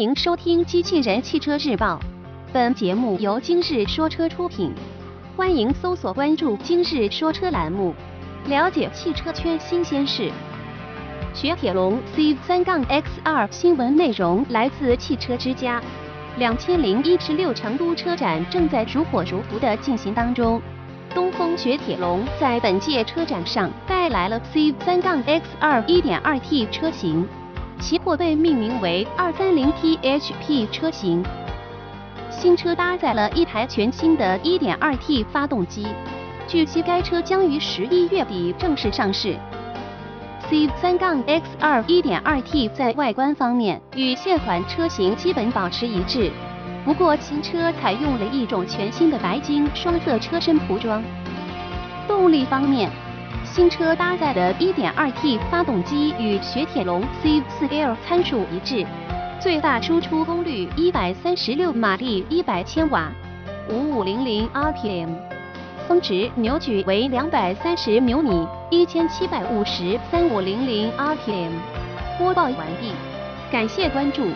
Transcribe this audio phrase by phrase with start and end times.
[0.00, 1.96] 欢迎收听《机器人汽车日报》，
[2.54, 4.72] 本节目由今日说车出品。
[5.36, 7.94] 欢迎搜索关注“今日说车”栏目，
[8.46, 10.32] 了解汽车圈新鲜事。
[11.34, 15.82] 雪铁龙 C 三杠 X 二新闻内容来自汽车之家。
[16.38, 20.62] 两千零一十六成都车展正在如火如荼的进行当中。
[21.12, 27.28] 东风雪铁龙在本届车展上带来了 C 三杠 X 二一点二 T 车型。
[27.80, 31.24] 其或被命名为 230THP 车型，
[32.30, 35.86] 新车搭载了一台全新的 1.2T 发动机，
[36.46, 39.34] 据悉该车将于十一月底正式上市。
[40.50, 46.30] C3-X2 1.2T 在外观方面与现款车型基本保持一致，
[46.84, 51.02] 不过新车采用了一种全新的白金双色车身涂装。
[52.06, 52.90] 动力方面。
[53.52, 58.86] 新车搭载的 1.2T 发动机与雪铁龙 C4L 参数一致，
[59.40, 63.10] 最大输出功率136马力，100千瓦
[63.68, 65.08] ，5500 RPM，
[65.88, 71.50] 峰值扭矩为230牛米，1750 3500 RPM。
[72.20, 72.92] 播报完毕，
[73.50, 74.22] 感谢关注。